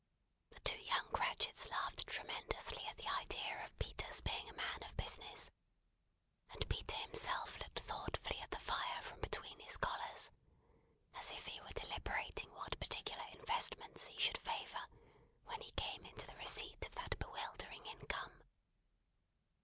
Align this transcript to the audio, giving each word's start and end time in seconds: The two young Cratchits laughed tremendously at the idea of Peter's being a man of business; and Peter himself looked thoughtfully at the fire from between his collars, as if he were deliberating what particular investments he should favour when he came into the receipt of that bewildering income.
The 0.49 0.59
two 0.61 0.79
young 0.79 1.05
Cratchits 1.11 1.67
laughed 1.69 2.07
tremendously 2.07 2.83
at 2.87 2.97
the 2.97 3.07
idea 3.07 3.63
of 3.63 3.77
Peter's 3.77 4.19
being 4.21 4.49
a 4.49 4.53
man 4.53 4.81
of 4.81 4.97
business; 4.97 5.51
and 6.49 6.67
Peter 6.67 6.95
himself 6.95 7.59
looked 7.59 7.81
thoughtfully 7.81 8.39
at 8.41 8.49
the 8.49 8.57
fire 8.57 8.99
from 9.03 9.19
between 9.21 9.59
his 9.59 9.77
collars, 9.77 10.31
as 11.13 11.29
if 11.29 11.45
he 11.45 11.61
were 11.61 11.73
deliberating 11.75 12.51
what 12.55 12.79
particular 12.79 13.25
investments 13.33 14.07
he 14.07 14.19
should 14.19 14.39
favour 14.39 14.87
when 15.45 15.61
he 15.61 15.69
came 15.73 16.03
into 16.03 16.25
the 16.25 16.35
receipt 16.37 16.83
of 16.83 16.95
that 16.95 17.19
bewildering 17.19 17.85
income. 17.85 18.41